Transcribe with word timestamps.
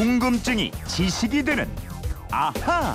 궁금증이 0.00 0.70
지식이 0.86 1.42
되는 1.42 1.68
아하. 2.30 2.94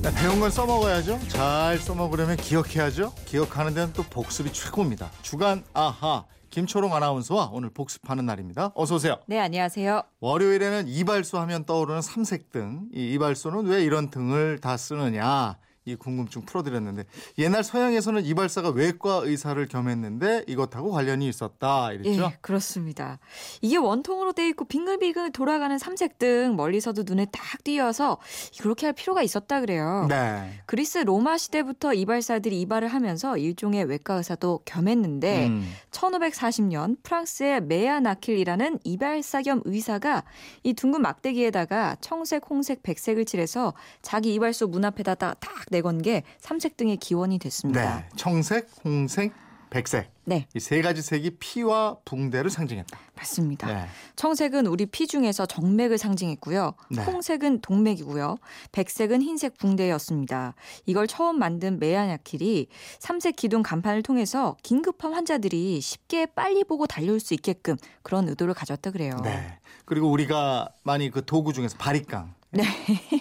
네, 0.00 0.14
배운 0.14 0.38
건 0.38 0.48
써먹어야죠. 0.48 1.18
잘 1.26 1.76
써먹으려면 1.78 2.36
기억해야죠. 2.36 3.12
기억하는 3.24 3.74
데는 3.74 3.92
또 3.92 4.04
복습이 4.04 4.52
최고입니다. 4.52 5.10
주간 5.22 5.64
아하 5.72 6.24
김초롱 6.50 6.94
아나운서와 6.94 7.50
오늘 7.52 7.70
복습하는 7.70 8.26
날입니다. 8.26 8.70
어서 8.76 8.94
오세요. 8.94 9.16
네, 9.26 9.40
안녕하세요. 9.40 10.04
월요일에는 10.20 10.86
이발소 10.86 11.36
하면 11.40 11.64
떠오르는 11.64 12.00
삼색 12.00 12.52
등. 12.52 12.82
이 12.94 13.14
이발소는 13.14 13.66
왜 13.66 13.82
이런 13.82 14.08
등을 14.08 14.60
다 14.60 14.76
쓰느냐? 14.76 15.56
이 15.86 15.94
궁금증 15.94 16.42
풀어드렸는데 16.42 17.04
옛날 17.38 17.62
서양에서는 17.62 18.24
이발사가 18.24 18.70
외과 18.70 19.20
의사를 19.22 19.64
겸했는데 19.68 20.42
이것하고 20.48 20.90
관련이 20.90 21.28
있었다 21.28 21.92
이랬죠. 21.92 22.22
예, 22.24 22.36
그렇습니다. 22.40 23.20
이게 23.62 23.76
원통으로 23.76 24.32
돼 24.32 24.48
있고 24.48 24.64
빙글빙글 24.64 25.30
돌아가는 25.30 25.78
삼색 25.78 26.18
등 26.18 26.56
멀리서도 26.56 27.04
눈에 27.06 27.26
딱 27.26 27.62
띄어서 27.62 28.18
그렇게 28.58 28.86
할 28.86 28.94
필요가 28.94 29.22
있었다 29.22 29.60
그래요. 29.60 30.06
네. 30.08 30.60
그리스 30.66 30.98
로마 30.98 31.38
시대부터 31.38 31.94
이발사들이 31.94 32.60
이발을 32.62 32.88
하면서 32.88 33.36
일종의 33.38 33.84
외과 33.84 34.14
의사도 34.14 34.62
겸했는데 34.64 35.46
음. 35.46 35.72
1540년 35.92 36.96
프랑스의 37.04 37.62
메아 37.62 38.00
나킬이라는 38.00 38.80
이발사 38.82 39.42
겸 39.42 39.62
의사가 39.64 40.24
이 40.64 40.74
둥근 40.74 41.02
막대기에다가 41.02 41.98
청색, 42.00 42.50
홍색, 42.50 42.82
백색을 42.82 43.24
칠해서 43.24 43.72
자기 44.02 44.34
이발소 44.34 44.66
문 44.66 44.84
앞에다 44.84 45.14
딱 45.14 45.38
내건 45.76 46.00
게 46.00 46.22
삼색 46.38 46.76
등의 46.78 46.96
기원이 46.96 47.38
됐습니다. 47.38 47.98
네. 47.98 48.08
청색, 48.16 48.68
홍색, 48.84 49.32
백색. 49.68 50.10
네, 50.24 50.46
이 50.56 50.58
세 50.60 50.80
가지 50.80 51.02
색이 51.02 51.36
피와 51.38 51.98
붕대를 52.04 52.50
상징했다. 52.50 52.98
맞습니다. 53.14 53.66
네. 53.66 53.86
청색은 54.16 54.66
우리 54.66 54.86
피 54.86 55.06
중에서 55.06 55.44
정맥을 55.46 55.98
상징했고요. 55.98 56.72
네. 56.90 57.04
홍색은 57.04 57.60
동맥이고요. 57.60 58.36
백색은 58.72 59.22
흰색 59.22 59.58
붕대였습니다. 59.58 60.54
이걸 60.86 61.06
처음 61.06 61.38
만든 61.38 61.78
메아냐킬이 61.78 62.66
삼색 62.98 63.36
기둥 63.36 63.62
간판을 63.62 64.02
통해서 64.02 64.56
긴급한 64.62 65.12
환자들이 65.12 65.80
쉽게 65.80 66.26
빨리 66.26 66.64
보고 66.64 66.86
달려올 66.86 67.20
수 67.20 67.34
있게끔 67.34 67.76
그런 68.02 68.28
의도를 68.28 68.54
가졌다 68.54 68.90
그래요. 68.90 69.16
네. 69.22 69.58
그리고 69.84 70.10
우리가 70.10 70.70
많이 70.82 71.10
그 71.10 71.24
도구 71.24 71.52
중에서 71.52 71.76
바리깡. 71.78 72.34
네. 72.50 72.64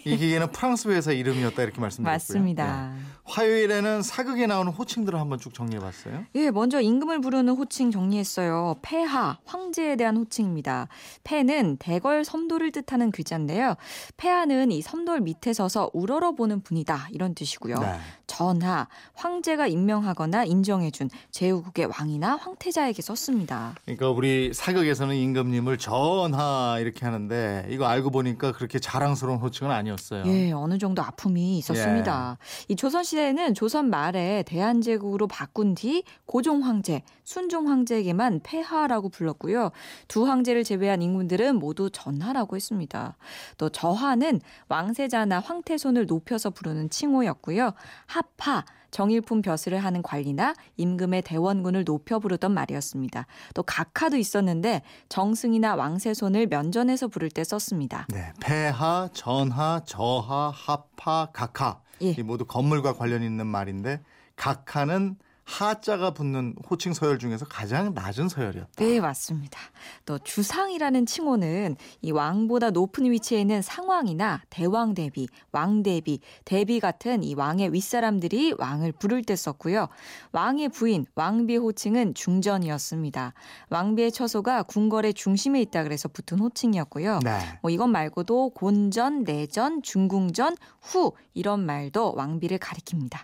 이 0.05 0.17
기계는 0.17 0.51
프랑스 0.51 0.87
회사 0.87 1.11
이름이었다 1.11 1.61
이렇게 1.63 1.81
말씀드렸고요. 1.81 2.13
맞습니다. 2.13 2.93
네. 2.93 3.01
화요일에는 3.25 4.01
사극에 4.01 4.47
나오는 4.47 4.71
호칭들을 4.71 5.19
한번 5.19 5.39
쭉 5.39 5.53
정리해봤어요. 5.53 6.25
예, 6.35 6.51
먼저 6.51 6.79
임금을 6.79 7.21
부르는 7.21 7.53
호칭 7.55 7.91
정리했어요. 7.91 8.75
폐하, 8.81 9.37
황제에 9.45 9.95
대한 9.95 10.17
호칭입니다. 10.17 10.87
폐는 11.23 11.77
대궐 11.77 12.23
섬돌을 12.23 12.71
뜻하는 12.71 13.11
글자인데요. 13.11 13.75
폐하는 14.17 14.71
이 14.71 14.81
섬돌 14.81 15.21
밑에 15.21 15.53
서서 15.53 15.89
우러러보는 15.93 16.61
분이다 16.61 17.09
이런 17.11 17.33
뜻이고요. 17.33 17.79
네. 17.79 17.99
전하, 18.35 18.85
황제가 19.13 19.67
임명하거나 19.67 20.43
인정해준 20.43 21.09
제후국의 21.31 21.85
왕이나 21.85 22.35
황태자에게 22.35 23.01
썼습니다. 23.01 23.75
그러니까 23.85 24.09
우리 24.09 24.51
사극에서는 24.53 25.15
임금님을 25.15 25.77
전하 25.77 26.75
이렇게 26.81 27.05
하는데 27.05 27.65
이거 27.69 27.85
알고 27.85 28.09
보니까 28.09 28.51
그렇게 28.51 28.77
자랑스러운 28.77 29.39
호칭은 29.39 29.71
아니었어요. 29.71 30.23
예, 30.25 30.51
어느 30.51 30.77
정도 30.77 31.01
아픔이 31.01 31.57
있었습니다. 31.59 32.37
이 32.67 32.75
조선 32.75 33.05
시대에는 33.05 33.53
조선 33.53 33.89
말에 33.89 34.43
대한제국으로 34.45 35.27
바꾼 35.27 35.73
뒤 35.73 36.03
고종 36.25 36.65
황제, 36.65 37.03
순종 37.23 37.69
황제에게만 37.69 38.41
폐하라고 38.43 39.07
불렀고요. 39.07 39.71
두 40.09 40.27
황제를 40.27 40.65
제외한 40.65 41.01
임금들은 41.01 41.55
모두 41.55 41.89
전하라고 41.89 42.57
했습니다. 42.57 43.15
또 43.57 43.69
저하는 43.69 44.41
왕세자나 44.67 45.39
황태손을 45.39 46.05
높여서 46.05 46.49
부르는 46.49 46.89
칭호였고요. 46.89 47.71
합 48.07 48.24
하, 48.37 48.63
정일품 48.91 49.41
벼슬을 49.41 49.79
하는 49.79 50.01
관리나 50.01 50.53
임금의 50.77 51.23
대원군을 51.23 51.83
높여 51.83 52.19
부르던 52.19 52.53
말이었습니다. 52.53 53.27
또 53.53 53.63
각하도 53.63 54.15
있었는데 54.15 54.83
정승이나 55.09 55.75
왕세손을 55.75 56.47
면전에서 56.47 57.09
부를 57.09 57.29
때 57.29 57.43
썼습니다. 57.43 58.07
네, 58.09 58.31
폐하, 58.41 59.09
전하, 59.13 59.81
저하, 59.85 60.49
합하, 60.49 61.27
각하 61.33 61.81
예. 62.01 62.11
이 62.11 62.23
모두 62.23 62.45
건물과 62.45 62.93
관련 62.93 63.21
있는 63.21 63.47
말인데 63.47 64.01
각하는 64.35 65.17
하자가 65.45 66.11
붙는 66.11 66.55
호칭 66.69 66.93
서열 66.93 67.19
중에서 67.19 67.45
가장 67.45 67.93
낮은 67.93 68.29
서열이었다. 68.29 68.71
네, 68.77 68.99
맞습니다. 68.99 69.59
또 70.05 70.17
주상이라는 70.17 71.05
칭호는 71.05 71.77
이 72.01 72.11
왕보다 72.11 72.71
높은 72.71 73.09
위치에 73.09 73.41
있는 73.41 73.61
상왕이나 73.61 74.41
대왕 74.49 74.95
대비, 74.95 75.27
왕 75.51 75.83
대비, 75.83 76.19
대비 76.45 76.79
같은 76.79 77.23
이 77.23 77.35
왕의 77.35 77.73
윗사람들이 77.73 78.55
왕을 78.57 78.93
부를 78.93 79.23
때 79.23 79.35
썼고요. 79.35 79.87
왕의 80.31 80.69
부인, 80.69 81.05
왕비의 81.13 81.59
호칭은 81.59 82.15
중전이었습니다. 82.15 83.33
왕비의 83.69 84.11
처소가 84.11 84.63
궁궐의 84.63 85.13
중심에 85.13 85.61
있다 85.61 85.83
그래서 85.83 86.09
붙은 86.09 86.39
호칭이었고요. 86.39 87.19
네. 87.23 87.39
뭐 87.61 87.69
이것 87.69 87.87
말고도 87.87 88.49
곤전, 88.49 89.23
내전, 89.23 89.83
중궁전, 89.83 90.57
후 90.81 91.13
이런 91.33 91.65
말도 91.65 92.13
왕비를 92.15 92.57
가리킵니다. 92.57 93.19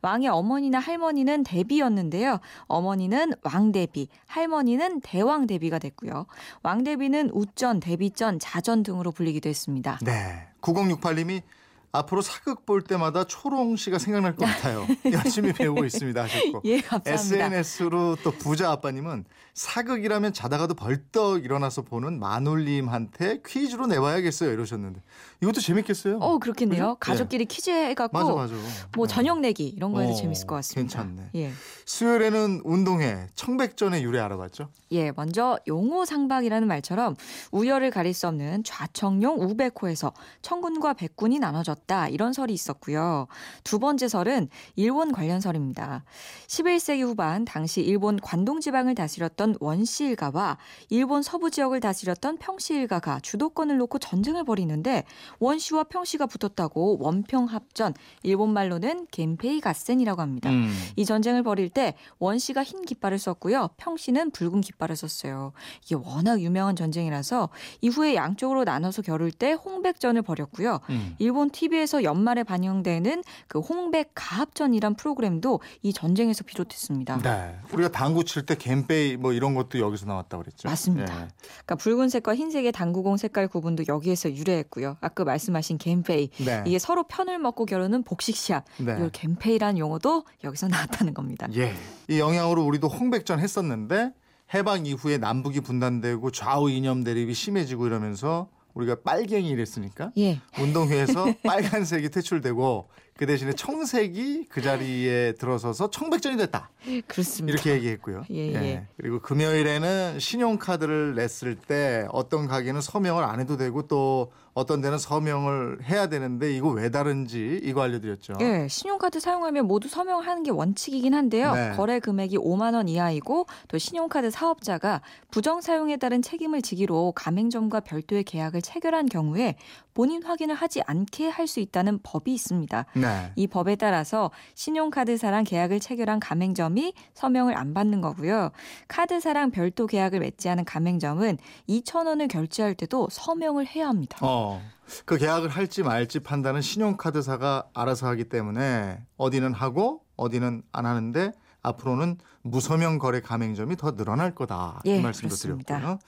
왕의 0.00 0.28
어머니나 0.28 0.78
할머니는 0.78 1.44
대비 1.44 1.65
였는데요. 1.70 2.38
어머니는 2.66 3.32
왕대비, 3.42 4.08
할머니는 4.26 5.00
대왕대비가 5.00 5.78
됐고요. 5.78 6.26
왕대비는 6.62 7.30
우전, 7.32 7.80
대비전, 7.80 8.38
자전 8.38 8.82
등으로 8.82 9.12
불리기도 9.12 9.48
했습니다. 9.48 9.98
네. 10.02 10.48
9068님이 10.60 11.42
앞으로 11.92 12.20
사극 12.22 12.66
볼 12.66 12.82
때마다 12.82 13.24
초롱 13.24 13.76
씨가 13.76 13.98
생각날 13.98 14.36
것 14.36 14.44
같아요. 14.44 14.86
열심히 15.12 15.52
배우고 15.52 15.84
있습니다 15.84 16.22
하셨고. 16.22 16.62
예. 16.66 16.82
SNS로 17.06 18.16
또 18.22 18.30
부자 18.32 18.70
아빠님은 18.70 19.24
사극이라면 19.54 20.34
자다가도 20.34 20.74
벌떡 20.74 21.44
일어나서 21.44 21.82
보는 21.82 22.18
마눌님한테 22.20 23.40
퀴즈로 23.46 23.86
내봐야겠어요 23.86 24.52
이러셨는데 24.52 25.00
이것도 25.42 25.60
재밌겠어요. 25.60 26.18
어, 26.18 26.38
그렇겠네요. 26.38 26.96
그죠? 26.96 26.96
가족끼리 27.00 27.46
퀴즈 27.46 27.70
해갖고 27.70 28.18
맞아 28.18 28.34
맞아. 28.34 28.54
뭐 28.94 29.06
네. 29.06 29.14
저녁 29.14 29.40
내기 29.40 29.66
이런 29.68 29.92
거 29.92 30.00
해도 30.00 30.12
어, 30.12 30.16
재밌을 30.16 30.46
것 30.46 30.56
같습니다. 30.56 30.98
괜찮네. 30.98 31.30
예. 31.36 31.52
수요일에는 31.86 32.62
운동회 32.64 33.28
청백전의 33.34 34.02
유래 34.02 34.18
알아봤죠? 34.20 34.68
예, 34.92 35.10
먼저 35.12 35.58
용호상박이라는 35.66 36.68
말처럼 36.68 37.16
우열을 37.52 37.90
가릴 37.90 38.12
수 38.12 38.28
없는 38.28 38.62
좌청룡 38.64 39.40
우백호에서 39.40 40.12
청군과 40.42 40.94
백군이 40.94 41.38
나눠졌 41.38 41.75
다 41.86 42.08
이런 42.08 42.32
설이 42.32 42.52
있었고요. 42.52 43.26
두 43.64 43.78
번째 43.78 44.08
설은 44.08 44.48
일본 44.74 45.12
관련 45.12 45.40
설입니다. 45.40 46.04
11세기 46.46 47.02
후반 47.02 47.44
당시 47.44 47.82
일본 47.82 48.18
관동 48.18 48.60
지방을 48.60 48.94
다스렸던 48.94 49.56
원시일가와 49.60 50.58
일본 50.88 51.22
서부 51.22 51.50
지역을 51.50 51.80
다스렸던 51.80 52.38
평시일가가 52.38 53.20
주도권을 53.20 53.76
놓고 53.76 53.98
전쟁을 53.98 54.44
벌이는데 54.44 55.04
원시와 55.38 55.84
평시가 55.84 56.26
붙었다고 56.26 56.98
원평합전, 57.00 57.94
일본 58.22 58.52
말로는 58.52 59.06
겐페이 59.10 59.60
가센이라고 59.60 60.22
합니다. 60.22 60.50
음. 60.50 60.72
이 60.96 61.04
전쟁을 61.04 61.42
벌일 61.42 61.68
때 61.68 61.94
원씨가 62.18 62.62
흰 62.62 62.84
깃발을 62.84 63.18
썼고요. 63.18 63.70
평씨는 63.76 64.30
붉은 64.30 64.60
깃발을 64.60 64.96
썼어요. 64.96 65.52
이게 65.84 65.94
워낙 65.94 66.40
유명한 66.40 66.76
전쟁이라서 66.76 67.48
이후에 67.80 68.14
양쪽으로 68.14 68.64
나눠서 68.64 69.02
겨룰 69.02 69.30
때 69.30 69.52
홍백전을 69.52 70.22
벌였고요. 70.22 70.80
음. 70.90 71.14
일본 71.18 71.50
TV 71.50 71.65
에서 71.74 72.02
연말에 72.02 72.42
반영되는 72.42 73.22
그 73.48 73.58
홍백 73.58 74.12
가합전이란 74.14 74.94
프로그램도 74.94 75.60
이 75.82 75.92
전쟁에서 75.92 76.44
비롯했습니다. 76.44 77.18
네. 77.18 77.56
우리가 77.72 77.90
당구 77.90 78.24
칠때 78.24 78.56
gem페이 78.56 79.16
뭐 79.16 79.32
이런 79.32 79.54
것도 79.54 79.78
여기서 79.78 80.06
나왔다고 80.06 80.44
그랬죠? 80.44 80.68
맞습니다. 80.68 81.12
예. 81.12 81.28
그러니까 81.38 81.74
붉은색과 81.76 82.34
흰색의 82.34 82.72
당구공 82.72 83.16
색깔 83.16 83.48
구분도 83.48 83.84
여기에서 83.88 84.32
유래했고요. 84.32 84.96
아까 85.00 85.24
말씀하신 85.24 85.78
겐페이. 85.78 86.30
네. 86.44 86.64
이게 86.66 86.78
서로 86.78 87.02
편을 87.02 87.38
먹고 87.38 87.66
겨루는 87.66 88.04
복식 88.04 88.36
시합. 88.36 88.64
네. 88.78 88.96
이 89.04 89.10
겐페이라는 89.12 89.78
용어도 89.78 90.24
여기서 90.44 90.68
나왔다는 90.68 91.14
겁니다. 91.14 91.48
예. 91.56 91.74
이 92.08 92.18
영향으로 92.18 92.64
우리도 92.64 92.88
홍백전 92.88 93.40
했었는데 93.40 94.12
해방 94.54 94.86
이후에 94.86 95.18
남북이 95.18 95.60
분단되고 95.60 96.30
좌우 96.30 96.70
이념 96.70 97.02
대립이 97.02 97.34
심해지고 97.34 97.86
이러면서 97.86 98.48
우리가 98.76 98.96
빨갱이 99.02 99.48
이랬으니까 99.48 100.12
예. 100.18 100.40
운동회에서 100.60 101.34
빨간색이 101.42 102.10
퇴출되고 102.10 102.88
그 103.16 103.26
대신에 103.26 103.52
청색이 103.52 104.46
그 104.48 104.60
자리에 104.60 105.32
들어서서 105.32 105.90
청백전이 105.90 106.36
됐다. 106.36 106.70
그렇습니다. 107.06 107.54
이렇게 107.54 107.72
얘기했고요. 107.72 108.24
예, 108.30 108.52
예. 108.54 108.86
그리고 108.96 109.20
금요일에는 109.20 110.18
신용카드를 110.20 111.14
냈을 111.14 111.56
때 111.56 112.06
어떤 112.10 112.46
가게는 112.46 112.80
서명을 112.80 113.24
안 113.24 113.40
해도 113.40 113.56
되고 113.56 113.82
또 113.88 114.32
어떤 114.54 114.80
데는 114.80 114.96
서명을 114.96 115.84
해야 115.84 116.08
되는데 116.08 116.54
이거 116.54 116.70
왜 116.70 116.90
다른지 116.90 117.60
이거 117.62 117.82
알려드렸죠. 117.82 118.34
예, 118.40 118.66
신용카드 118.68 119.20
사용하면 119.20 119.66
모두 119.66 119.86
서명을 119.88 120.26
하는 120.26 120.42
게 120.42 120.50
원칙이긴 120.50 121.12
한데요. 121.14 121.52
네. 121.52 121.72
거래 121.76 122.00
금액이 122.00 122.38
5만 122.38 122.74
원 122.74 122.88
이하이고 122.88 123.46
또 123.68 123.78
신용카드 123.78 124.30
사업자가 124.30 125.02
부정 125.30 125.60
사용에 125.60 125.98
따른 125.98 126.22
책임을 126.22 126.62
지기로 126.62 127.12
가맹점과 127.12 127.80
별도의 127.80 128.24
계약을 128.24 128.62
체결한 128.62 129.06
경우에 129.06 129.56
본인 129.94 130.22
확인을 130.22 130.54
하지 130.54 130.82
않게 130.86 131.28
할 131.28 131.46
수 131.46 131.60
있다는 131.60 132.00
법이 132.02 132.34
있습니다. 132.34 132.86
네. 132.94 133.05
이 133.36 133.46
법에 133.46 133.76
따라서 133.76 134.30
신용카드사랑 134.54 135.44
계약을 135.44 135.80
체결한 135.80 136.20
가맹점이 136.20 136.94
서명을 137.14 137.56
안 137.56 137.74
받는 137.74 138.00
거고요. 138.00 138.50
카드사랑 138.88 139.50
별도 139.50 139.86
계약을 139.86 140.20
맺지 140.20 140.48
않은 140.48 140.64
가맹점은 140.64 141.38
2천 141.68 142.06
원을 142.06 142.28
결제할 142.28 142.74
때도 142.74 143.08
서명을 143.10 143.66
해야 143.66 143.88
합니다. 143.88 144.18
어. 144.22 144.62
그 145.04 145.16
계약을 145.18 145.48
할지 145.48 145.82
말지 145.82 146.20
판단은 146.20 146.62
신용카드사가 146.62 147.70
알아서 147.74 148.06
하기 148.08 148.24
때문에 148.28 149.00
어디는 149.16 149.52
하고 149.52 150.02
어디는 150.16 150.62
안 150.72 150.86
하는데 150.86 151.32
앞으로는 151.62 152.18
무서명 152.42 152.98
거래 152.98 153.20
가맹점이 153.20 153.76
더 153.76 153.96
늘어날 153.96 154.34
거다. 154.34 154.80
이 154.84 154.90
예, 154.90 155.00
말씀도 155.00 155.28
그렇습니다. 155.28 155.78
드렸고요. 155.78 155.98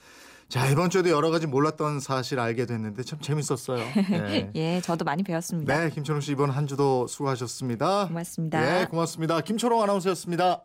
자, 0.49 0.65
이번 0.67 0.89
주에도 0.89 1.11
여러 1.11 1.29
가지 1.29 1.45
몰랐던 1.45 1.99
사실 1.99 2.39
알게 2.39 2.65
됐는데 2.65 3.03
참 3.03 3.19
재밌었어요. 3.19 3.77
네. 4.09 4.49
예, 4.55 4.81
저도 4.81 5.05
많이 5.05 5.21
배웠습니다. 5.21 5.79
네, 5.79 5.91
김철웅 5.91 6.21
씨 6.21 6.31
이번 6.31 6.49
한 6.49 6.65
주도 6.65 7.05
수고하셨습니다. 7.05 8.07
고맙습니다. 8.07 8.81
예, 8.81 8.85
고맙습니다. 8.85 9.41
김철웅 9.41 9.83
아나운서였습니다. 9.83 10.63